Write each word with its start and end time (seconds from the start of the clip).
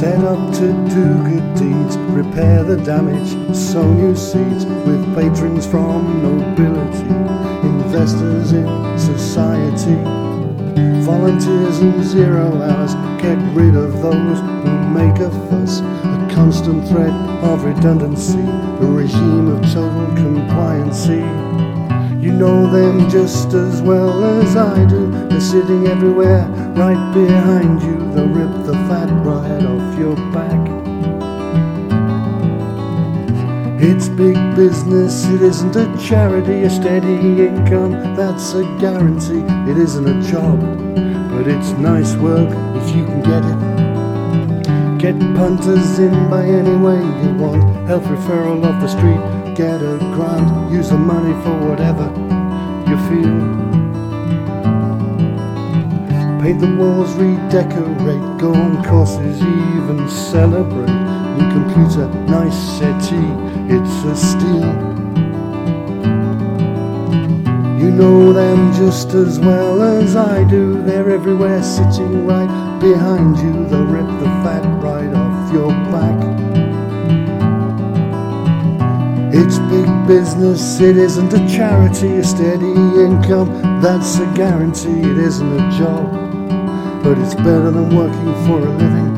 Set 0.00 0.24
up 0.24 0.52
to 0.54 0.72
do 0.92 1.04
good 1.22 1.54
deeds, 1.54 1.96
repair 2.10 2.64
the 2.64 2.76
damage, 2.78 3.30
sow 3.54 3.88
new 3.94 4.16
seeds 4.16 4.66
with 4.66 5.14
patrons 5.14 5.68
from 5.68 6.20
nobility, 6.20 7.14
investors 7.64 8.50
in 8.50 8.66
society, 8.98 9.94
volunteers 11.04 11.78
in 11.78 12.02
zero 12.02 12.60
hours. 12.60 12.94
Get 13.22 13.38
rid 13.54 13.76
of 13.76 14.02
those 14.02 14.40
who 14.40 14.88
make 14.90 15.20
a 15.20 15.30
fuss, 15.48 15.78
a 15.78 16.28
constant 16.34 16.88
threat 16.88 17.14
of 17.44 17.62
redundancy, 17.62 18.40
a 18.40 18.86
regime 18.86 19.46
of 19.46 19.62
total 19.72 20.08
compliancy. 20.16 21.22
You 22.24 22.32
know 22.32 22.70
them 22.70 23.10
just 23.10 23.52
as 23.52 23.82
well 23.82 24.24
as 24.40 24.56
I 24.56 24.86
do. 24.86 25.10
They're 25.28 25.42
sitting 25.42 25.88
everywhere, 25.88 26.46
right 26.74 27.12
behind 27.12 27.82
you. 27.82 27.98
They'll 28.14 28.28
rip 28.28 28.64
the 28.64 28.72
fat 28.88 29.10
right 29.26 29.62
off 29.62 29.98
your 29.98 30.16
back. 30.32 30.64
It's 33.78 34.08
big 34.08 34.36
business, 34.56 35.26
it 35.26 35.42
isn't 35.42 35.76
a 35.76 35.84
charity, 35.98 36.62
a 36.62 36.70
steady 36.70 37.44
income, 37.44 37.92
that's 38.16 38.54
a 38.54 38.62
guarantee. 38.80 39.44
It 39.70 39.76
isn't 39.76 40.08
a 40.08 40.22
job, 40.26 40.60
but 41.30 41.46
it's 41.46 41.72
nice 41.72 42.16
work 42.16 42.48
if 42.80 42.96
you 42.96 43.04
can 43.04 43.20
get 43.20 43.44
it. 43.44 44.98
Get 44.98 45.20
punters 45.36 45.98
in 45.98 46.30
by 46.30 46.46
any 46.46 46.74
way 46.74 46.96
you 47.22 47.34
want, 47.34 47.86
health 47.86 48.04
referral 48.04 48.64
off 48.64 48.80
the 48.80 48.88
street, 48.88 49.54
get 49.54 49.82
a 49.82 49.98
grant, 50.16 50.63
use 50.74 50.90
the 50.90 50.98
money 50.98 51.32
for 51.44 51.54
whatever 51.68 52.06
you 52.88 52.96
feel. 53.08 53.38
Paint 56.42 56.60
the 56.60 56.74
walls, 56.76 57.14
redecorate, 57.14 58.40
go 58.40 58.52
on 58.52 58.82
courses, 58.84 59.40
even 59.40 60.08
celebrate. 60.08 60.96
New 61.36 61.48
computer, 61.56 62.06
nice 62.26 62.58
settee, 62.78 63.32
it's 63.74 63.96
a 64.12 64.16
steal. 64.16 64.72
You 67.80 67.90
know 67.90 68.32
them 68.32 68.72
just 68.72 69.14
as 69.14 69.38
well 69.38 69.80
as 69.80 70.16
I 70.16 70.42
do. 70.44 70.82
They're 70.82 71.10
everywhere, 71.10 71.62
sitting 71.62 72.26
right 72.26 72.80
behind 72.80 73.38
you. 73.38 73.68
They'll 73.68 73.86
rip 73.86 74.08
the 74.18 74.30
fat 74.42 74.64
right 74.82 75.14
off 75.14 75.33
It's 79.36 79.58
big 79.58 79.88
business, 80.06 80.78
it 80.78 80.96
isn't 80.96 81.32
a 81.32 81.48
charity, 81.48 82.18
a 82.18 82.22
steady 82.22 82.70
income, 82.70 83.80
that's 83.82 84.20
a 84.20 84.26
guarantee. 84.36 85.00
It 85.00 85.18
isn't 85.18 85.60
a 85.60 85.70
job, 85.76 86.08
but 87.02 87.18
it's 87.18 87.34
better 87.34 87.72
than 87.72 87.96
working 87.96 88.32
for 88.46 88.60
a 88.60 88.70
living. 88.78 89.10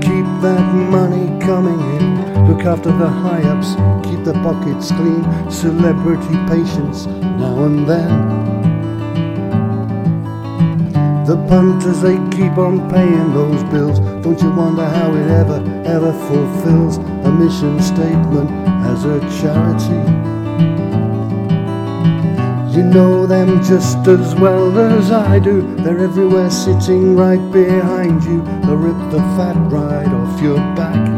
Keep 0.00 0.26
that 0.42 0.66
money 0.90 1.28
coming 1.46 1.78
in, 1.94 2.48
look 2.48 2.66
after 2.66 2.90
the 2.90 3.06
high 3.08 3.44
ups, 3.44 3.76
keep 4.04 4.24
the 4.24 4.32
buckets 4.32 4.88
clean, 4.88 5.22
celebrity 5.48 6.34
patients 6.48 7.06
now 7.06 7.66
and 7.66 7.88
then. 7.88 8.55
The 11.26 11.36
punters, 11.48 12.02
they 12.02 12.18
keep 12.30 12.56
on 12.56 12.88
paying 12.88 13.34
those 13.34 13.64
bills. 13.64 13.98
Don't 14.22 14.40
you 14.40 14.48
wonder 14.52 14.88
how 14.88 15.12
it 15.12 15.28
ever, 15.28 15.56
ever 15.84 16.12
fulfills 16.28 16.98
a 16.98 17.32
mission 17.32 17.82
statement 17.82 18.48
as 18.86 19.04
a 19.04 19.18
charity? 19.40 20.06
You 22.76 22.84
know 22.84 23.26
them 23.26 23.60
just 23.64 24.06
as 24.06 24.36
well 24.36 24.78
as 24.78 25.10
I 25.10 25.40
do. 25.40 25.74
They're 25.78 25.98
everywhere 25.98 26.48
sitting 26.48 27.16
right 27.16 27.42
behind 27.50 28.22
you. 28.22 28.42
They'll 28.62 28.76
rip 28.76 29.10
the 29.10 29.18
fat 29.34 29.56
right 29.68 30.06
off 30.06 30.40
your 30.40 30.58
back. 30.76 31.15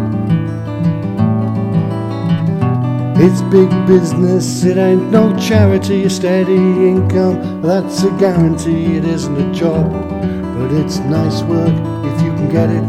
It's 3.20 3.42
big 3.42 3.68
business, 3.88 4.62
it 4.62 4.76
ain't 4.76 5.10
no 5.10 5.36
charity, 5.36 6.04
a 6.04 6.08
steady 6.10 6.54
income, 6.54 7.60
that's 7.60 8.04
a 8.04 8.10
guarantee. 8.12 8.96
It 8.96 9.04
isn't 9.04 9.36
a 9.36 9.52
job, 9.52 9.90
but 9.90 10.70
it's 10.70 10.98
nice 11.00 11.42
work 11.42 11.74
if 12.06 12.22
you 12.22 12.30
can 12.30 12.48
get 12.48 12.70
it. 12.70 12.84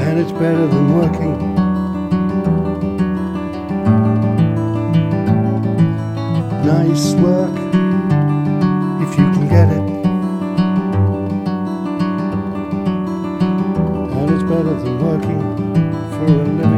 And 0.00 0.18
it's 0.18 0.32
better 0.32 0.66
than 0.66 0.96
working. 0.98 1.38
Nice 6.66 7.14
work 7.14 7.56
it's 14.30 14.42
better 14.42 14.74
than 14.74 14.98
working 14.98 15.40
for 16.10 16.24
a 16.24 16.44
living. 16.44 16.75